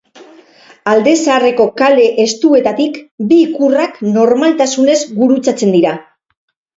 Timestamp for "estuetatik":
2.23-2.97